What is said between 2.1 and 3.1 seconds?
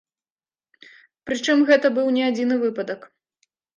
не адзіны выпадак.